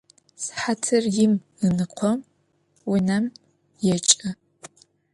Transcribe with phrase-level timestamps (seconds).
[0.43, 1.33] Sıhatır yim
[1.65, 2.19] ınıkhom
[2.87, 3.25] vunem
[3.85, 4.29] yêç'ı.